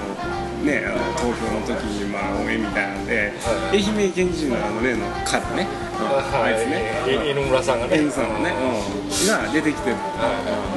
[0.65, 3.83] ねあの投票の時にまあ応援みたいなんで、はい。
[3.83, 8.11] 愛媛県知事のあの例の彼ね、うんあいつね、はい犬村さんがね。
[8.11, 9.97] さんのね、うん、が出てきてる、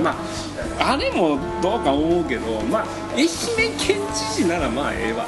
[0.04, 3.28] まああれもどうか思うけどまあ愛媛
[3.78, 5.26] 県知事ならまあええわ。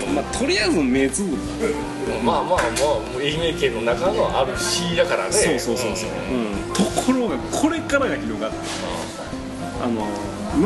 [0.00, 1.72] と、まあとりあえず目つぶって
[2.18, 2.24] うん。
[2.24, 5.32] まあまあまあもう愛媛県の中のある市だからね。
[5.32, 8.56] そうそうそうそう、うん、ところがこれからが広がって
[9.82, 10.06] あの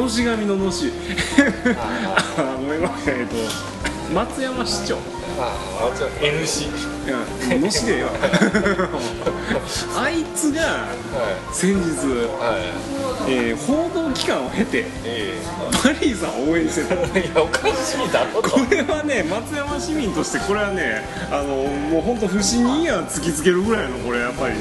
[0.02, 0.92] のし紙ののし。
[2.38, 3.34] あのごめんごめんえっと
[4.14, 4.96] 松山市長。
[5.38, 6.66] ああもちろん NC
[7.06, 8.10] いやのしでええわ。
[9.96, 10.88] あいつがは
[11.52, 12.08] 先日、い。
[12.38, 12.58] は
[13.28, 13.32] い。
[13.32, 15.38] えー報道機関を経てえ
[15.84, 16.94] バリーさんを応援してた。
[17.18, 18.50] えいやおかしいだろと。
[18.50, 21.54] これはね松山市民としてこれはねあの
[21.90, 24.54] もう本当不信任や突きつけるぐらいのこれやっぱり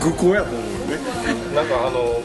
[0.00, 1.54] 愚行やと思うよね。
[1.54, 2.22] なんかあの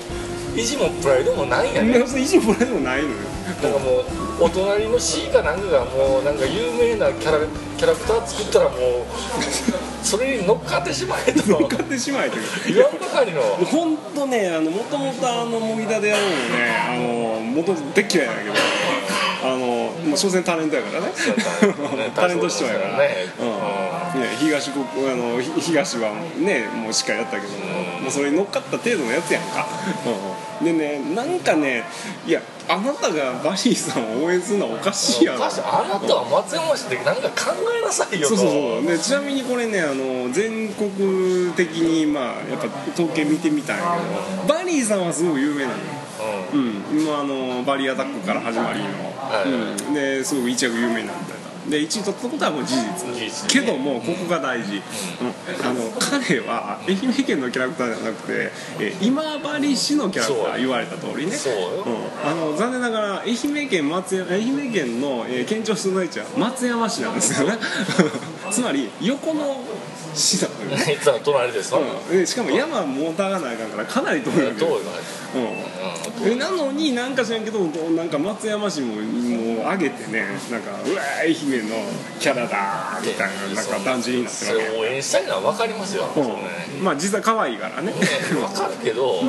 [0.56, 2.00] 意地もプライドもないんやね。
[2.00, 3.16] 意地もらえでもないのよ。
[3.62, 7.46] なんかもうお隣の C かなんかがもうなんか有名なキャラ
[7.78, 11.48] キャラクター作ったらもうそれに乗っかってしまえと。
[11.50, 12.38] 乗っかってしまえと。
[12.68, 13.42] 言わんばかりの。
[13.66, 18.54] 本当ねあのもともとあのもみだでやるのもねあの元々でっ嫌いだけど
[20.06, 21.08] もう所詮タレントやからね。
[22.16, 22.98] タレント視聴やから。
[22.98, 23.10] ね。
[23.40, 23.92] うん。
[24.20, 27.54] ね東国あのひ東はねもうしっかりやったけど
[28.02, 29.66] もうそれに乗っかった程度のやつやんか、
[30.60, 31.84] うん、でねなんかね
[32.26, 35.46] いやあなたがバリーさんを応援するのはおかしいやろ。
[35.46, 38.36] あなたは松山市でなんか考えなさいよと。
[38.36, 38.88] そうそうそう。
[38.88, 44.00] でちなみにこれねあの全国的にまあやっぱ統計見てみたんや
[44.38, 46.01] けどバリーさんはすごく有名なのよ
[46.54, 49.52] ううん、今あのバリアタックから始まりの、はい。
[49.88, 54.82] うん、ですごく一躍有名になったで1位取ったことはもう事実けどもここが大事、うん。
[55.66, 59.22] あの彼は愛媛県のキャラクターじゃなくて、えー今
[59.60, 61.32] 治市のキャラクター言われた通りね。
[61.34, 61.54] そう。
[61.54, 67.58] ようん、あの残念ながら愛媛県松山愛媛県の、えー県庁所在地は松山市なんですよね。
[68.50, 69.64] つまり横の
[70.16, 70.86] 市なのよね。
[70.86, 74.78] ん いつも隣ですわうん、でしかも山もたがないかんからかなり遠いわけよどうよ
[75.34, 77.15] うん、えなのになん。
[77.15, 77.46] か知らん。
[77.46, 78.10] けどなん。
[78.10, 79.04] か松山市ももう
[79.63, 80.62] 上げてねなん。
[80.62, 81.76] かうわ愛媛の
[82.20, 83.65] キャラだみたいななん。
[83.65, 86.34] か感じになってそるわけれ応援したいのは分かりますよ、それね
[86.78, 87.94] うん、まあ実際可愛いからねね
[88.34, 89.22] 分かるけど、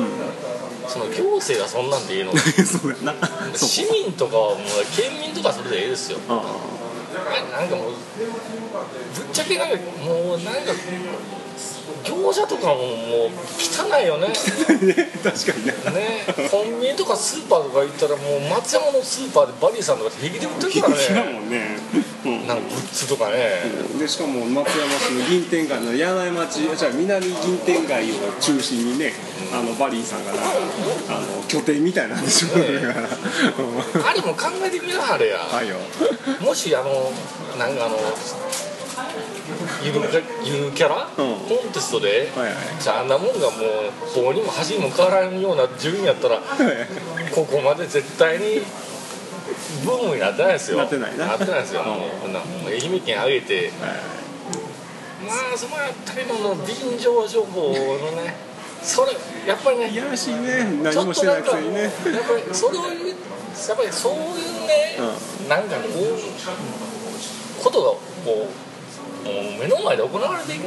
[0.87, 1.89] その行政がそん。
[1.89, 2.05] なん。
[2.07, 3.13] でいいのそうやな
[3.55, 4.57] 市民とかはもう
[4.95, 6.39] 県民とかそれでええですよなん。
[7.69, 9.69] かもうぶっちゃけなん。
[9.69, 10.53] かもうなん。
[10.55, 10.73] か
[12.03, 12.83] 業者とかもも
[13.27, 14.27] う汚いよね。
[14.27, 14.93] んね。
[15.23, 15.73] 確かにね。
[15.93, 16.49] ね。
[16.49, 21.77] コンビニとかスーパーとか行ったらもう松山のスーパーでバリーさんとか平気で売ってるから平気だね もんね、
[22.25, 23.61] うんなんかグッズとかね、
[23.99, 29.13] でしかも松山市の銀天街の柳井町じゃあ南銀天街を中心にね
[29.51, 30.49] あのバリーさんがなんか
[31.09, 32.59] あの拠点みたいなんでしょ、う
[33.99, 35.75] んあれも考えてみなはれや、はいよ。
[36.39, 37.11] もしあの
[37.57, 37.97] なんかあの
[39.83, 40.07] ゆるか
[40.43, 41.35] ゆるキャラ、うん。
[41.47, 42.55] コンテストで、はいはい。
[42.79, 43.57] じゃああんなもんがも
[44.19, 46.39] う棒にも箸にも変わらんような順位やったら
[47.33, 48.61] ここまで絶対に
[49.83, 50.77] ブームになってないですよ。
[50.77, 51.27] なってないな。
[51.27, 51.81] なってないですよ、
[52.25, 52.33] うん。
[52.33, 53.71] なもう愛媛県挙げて。
[55.25, 57.73] まあそのあたりの便乗処方の
[58.23, 58.35] ね
[58.81, 59.13] それ
[59.47, 60.67] やっぱりねいやらしいね。
[60.91, 64.97] ちょ何もしてなっとないくせにねやっぱりそれをやっぱりそういうね、
[65.47, 65.81] なんかこ
[67.59, 68.72] うことがこう
[69.23, 70.63] もう目の前で行われていく。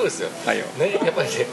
[0.00, 0.28] んですよ。
[0.44, 0.66] はいよ。
[0.78, 1.46] ねやっぱりね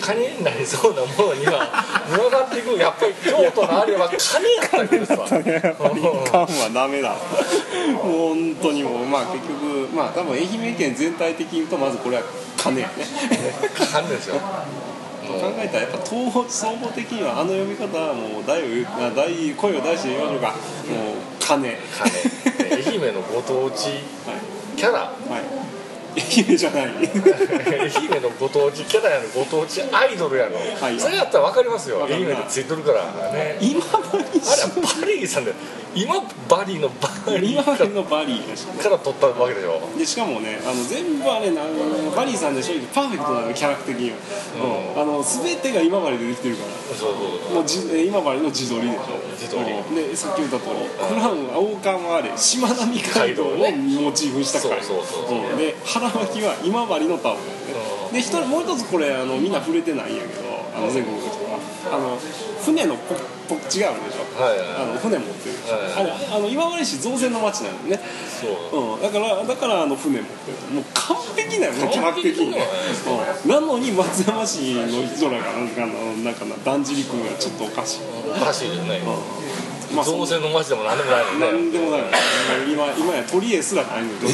[0.00, 2.78] 金になりそうなものには群がっていく。
[2.78, 5.26] やっぱり京都のあれは金やったわけですわ。
[5.28, 7.16] 缶はダメだ
[7.92, 12.22] もう本当にもうまあ結局まあ多分愛媛県全体的に言うとまずこれは
[12.56, 12.94] 金やね。
[13.74, 14.36] 金ですよ。
[15.28, 18.64] 考えたらやっぱ東方総合的にはあの読み方はもう大を
[19.14, 20.48] 大声を出して言いましょうか。
[20.48, 20.56] もう
[21.38, 21.76] 金。
[21.92, 22.38] 金。
[22.70, 23.88] 愛媛のご当地
[24.78, 25.00] キャラ。
[25.00, 25.77] はい。
[26.16, 26.84] 愛媛じゃない。
[26.84, 30.98] 愛媛のご当地キャラやのご当地アイドルやの、はい。
[30.98, 32.04] それやったら分かりますよ。
[32.04, 33.04] 愛媛でついてるから。
[33.32, 33.58] ね。
[33.60, 34.34] 今治あれは
[35.00, 35.52] バリーさんで
[35.94, 36.14] 今
[36.48, 37.52] バリーのバリ。
[37.52, 39.80] 今ーか治のバリーから取ったわけでしょ。
[39.98, 41.62] でしかもねあの全部あれな
[42.14, 44.16] バリーさんで正直パーフェクトなのキャラクター的には、
[44.96, 45.02] うん。
[45.02, 46.70] あの全てが今治でできてるから。
[46.94, 47.64] そうそうもう
[47.98, 49.18] 今治の自撮りでしょ。
[49.38, 49.58] 自撮
[49.94, 54.82] でさっき言った通りクラウンは王冠はあれしまなみ海道をモチーフにしたから。
[54.82, 55.38] そうそうそう。
[55.50, 55.56] うん。
[55.56, 57.42] で腹巻きは今治のタオル
[58.12, 60.42] で一人もう一つこれあのみんな触れてないんやけど
[60.76, 61.58] あの全国の人は。
[61.90, 62.18] あの
[62.64, 63.14] 船のポ
[63.48, 64.42] ポッチがあるでしょ。
[64.42, 67.98] はいあの船持ってるでしょ、はいあれあの今治市造船の町なのね。
[68.28, 68.96] そう。
[68.96, 70.74] うん、だからだからあの船持ってる。
[70.74, 71.72] もう完璧だよ。
[71.72, 72.60] ねキャラク的にね、
[73.44, 79.00] うん、なのに松山市の人らがなんかなんかなだんじり君がちょっとおかしい、おかしいよね
[79.94, 81.58] まあ造船の町でも何でもないのなね。
[81.58, 82.02] んでもない
[82.70, 84.30] 今今や取り柄すらないのであ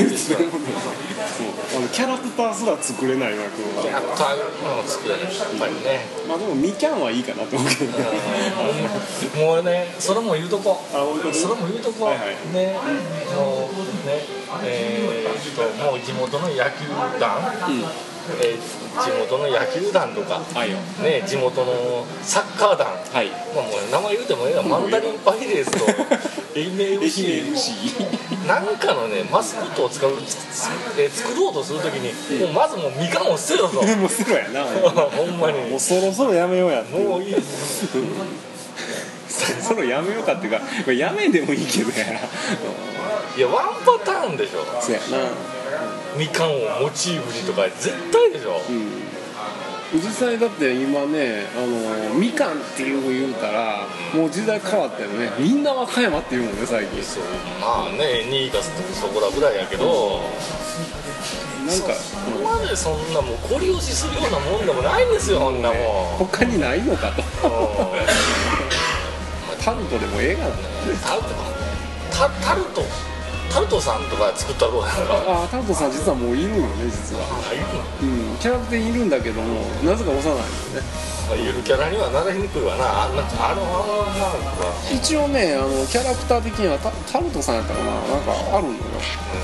[1.80, 5.24] のキャラクターすら作れないわけキャラクターの作れない。
[5.24, 6.06] やっぱりね。
[6.28, 8.04] まあでもみキャンはいいかなと思うけどね。
[9.36, 10.82] もうねそれも言うとこ。
[10.92, 12.28] あそれも言うとこ、はいはい。
[12.52, 12.78] ね。
[13.34, 13.74] もう
[14.06, 14.22] ね。
[14.62, 16.86] えーっともう地元の野球
[17.18, 17.40] 団、
[18.42, 20.70] えー地元の野球団とか、はい。
[20.70, 23.26] よね、地元のサッカー団、はい。
[23.52, 25.84] まあ、もう名前言うてもええわマンダリンパイレーツと。
[26.54, 27.42] 愛媛 FC
[28.46, 32.12] なんかのねマスコットを使うつえー作ろうとするときに、
[32.44, 34.62] もうまずもうみかんを捨てろと もうすぐやな。
[35.10, 35.70] ほんまに。
[35.70, 37.34] もうそろそろやめようやもういい。
[39.28, 42.06] そろそろやめようかっていうかまあやめんでもいいけどや
[43.36, 44.64] いやワンパターンでしょ。
[44.80, 45.26] そうやな
[46.16, 48.60] みかんをモチーフにとか絶対でしょ、
[49.92, 51.60] 実際だって今ねあ
[52.10, 55.30] のみかんっていうの言うたらもう時代変わったよね。
[55.38, 57.02] みんな和歌山って言うもんね最近。
[57.02, 57.24] そう
[57.60, 60.20] まあね2位かそこらぐらいやけど、
[61.66, 65.62] なんかそこまでそんなもうこり押しするようなもんでもないんですよ、こん。
[65.62, 65.78] なもん、
[66.18, 67.22] 他にないのかと。
[69.64, 70.54] タルトでもええがな。
[71.02, 71.28] タルト
[72.10, 72.82] タタルト
[73.54, 77.22] タルトさんとか作ったらどうああタルトさん実はもういるよね実は。
[78.02, 81.14] うんキャラクターいるんだけどもなぜか幼いよね。
[81.30, 83.06] のゆるキャラにはなれにくいわな。
[83.06, 84.04] あんなあの
[84.92, 87.94] 一応ねあのキャラクター的にはタタルトさんやったかな。
[87.94, 88.78] なんかあるのよ。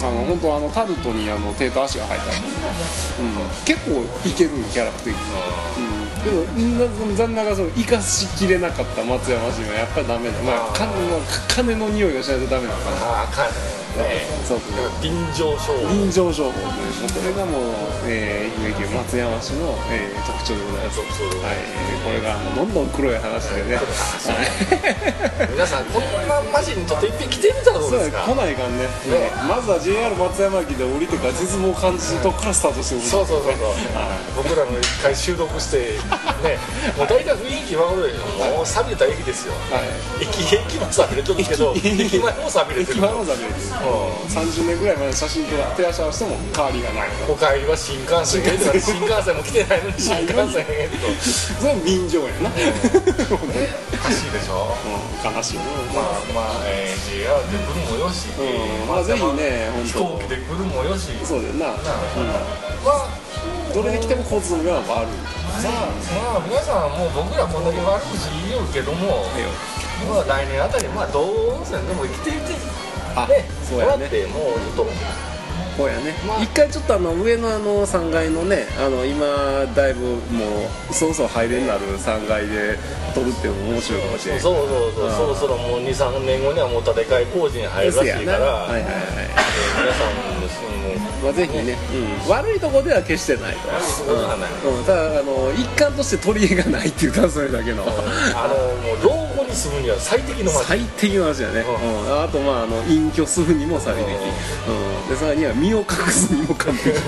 [0.02, 6.10] あの本当あのタルトにあの手と足が生えたり、うん、結構いけるのキャラクターうん。
[6.20, 6.42] けど
[6.82, 12.96] な残念ながらその生かしきれなかった松山市はやっぱりダメだ、まあ、金の金の匂いがしないとダメなのかな。
[13.06, 14.90] ああかんねそうそう。
[15.02, 16.66] 臨場商法臨場商法こ
[17.26, 17.62] れがもう、
[18.06, 20.96] えー、愛媛県松山市の、えー特徴でございます。
[20.96, 25.50] そうそうはい、えーこれがどんどん黒い話でね、はい。
[25.52, 28.16] 皆さんこんなマジにとって一品来てみたらどうそうやです。
[28.16, 28.84] か来ないかんね。
[28.84, 29.30] ね。
[29.48, 33.72] まずは JR 松山駅で降りてから実務を感じるとこからスタートしてほしいそうそうそうそう。
[34.36, 35.98] 僕らの一回収録して
[36.42, 36.58] ね。
[36.96, 39.52] もう大体雰囲気分かるでしょもう錆びた駅ですよ。
[39.70, 40.24] はい。
[40.24, 49.36] 駅駅も錆びれてるけど駅駅前も錆びれてる駅前のザビエです30年ぐらい前の写真と手足合わせても変わりがないお帰りは新幹線へ新幹線。
[49.36, 52.50] も来てないのに新幹線へとそれは便乗やな、
[53.30, 53.38] お
[53.96, 54.76] かしいでしょ。
[54.84, 55.64] うん、悲しいな
[55.94, 58.88] まあまあ、えー、JR で来るもよし、うん。
[58.88, 61.12] まあぜひね飛行機で来るもよし。
[61.24, 61.74] そうだよな、ま
[62.86, 63.08] あ。
[63.68, 65.90] うん、どれで来ても交通の便は悪いまあ
[66.32, 69.26] まあ皆さんもう僕らこんだけ悪口言いよるけども、
[70.08, 72.54] まあ来年あたりまあ道後温泉でも生きていて
[73.16, 74.04] あねそうやね。
[74.04, 75.30] だってもうちょっと。
[75.76, 79.24] こうやね、まあ一回ちょっとあの上のあの3階のねあの今
[79.74, 82.76] だいぶもうそろそろ入れになる3階で
[83.14, 85.08] 撮るっていうのも面白いかもしれないそうそうそう、う。
[85.08, 89.50] んそろそろもう23年後にはもう建て替え工事に入るらしいから、はいはいはいえー
[89.80, 91.76] 皆さんもですねもうまあ、ぜひね、
[92.24, 97.92] うん、悪いとこでは決してないと、そういはないうん、ただあの一環として取り柄がないっていうただそれだけのあの
[98.80, 99.19] もう
[99.50, 100.64] に住むには最適の街。
[100.64, 102.22] 最適な話だね、ううん。
[102.22, 106.90] あとまああの隠居するにも最適、うん、でさらには身を隠すにも完璧。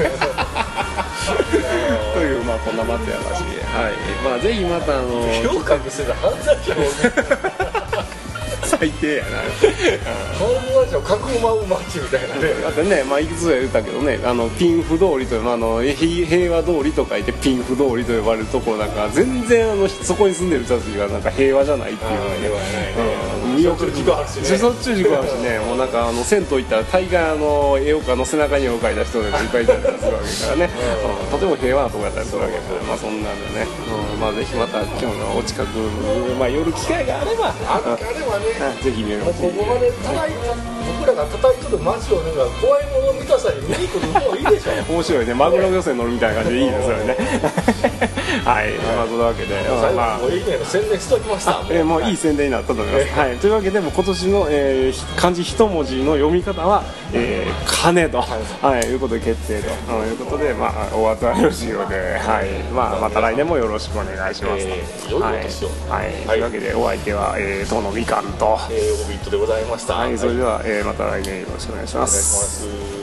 [2.14, 3.93] というまあこんな待ってやらしはい。
[4.24, 6.72] まあぜひまたあの評価してた犯罪者
[7.68, 7.72] を
[8.79, 9.31] 最低やな。
[10.39, 22.49] 犯罪者をかくまう街みたいなねだってね、まあ、いくつか言ったけどねあのピンフ通りという、まあ、あのひ平和通りと書いてピンフ通りと呼ばれるとこなんか全然あのそこに住んでる人たちがなんか平和じゃないっていうのがね
[23.47, 23.57] うん。
[23.57, 24.59] 見送る事故あるしね。
[24.59, 25.59] しょっちゅう事故あるしね。
[25.61, 30.70] もうなんかあの銭湯行ったら大概あの絵をかの背中に絵を描いた人がいっぱいいたりするわけからね、
[31.43, 33.66] うんとても平和なとこやったりするわけから、まあそんなんでね、
[34.14, 34.20] うん。
[34.20, 35.78] まあぜひまた今日のお近く、
[36.38, 37.49] まあ、寄る機会があれば。
[37.66, 38.47] ああれはね。
[38.78, 40.55] うんぜひ見るここまで叩いた
[41.03, 44.70] 僕らが叩いとる街をなんか怖いもの見たさに見に来るのもいいでしょ。
[44.93, 45.34] 面白いね。
[45.34, 47.16] マグロ漁船乗るみたいな感じでいいですよね。
[48.45, 50.59] はい、まあそのわけで、最まあ後もういいね。
[50.64, 51.62] 宣伝しときました。
[51.70, 60.09] えーもういい宣伝になったと思います、はい、というわけでもう今年の、えーひ漢字一文字の読み方は「えー、金」と、はい、いうことで決定と、うん。
[60.09, 62.62] いうことで、まあ、お後はよろしいので、はい。
[62.72, 64.66] まあ、また来年もよろしくお願いします。
[65.89, 66.05] はい。
[66.07, 66.26] はい。
[66.26, 69.95] というわけでお相手は、えー、遠野みかんと、えー、オビットでございました。
[69.95, 73.01] はい、それでは、えーまた来年よろしくお願いします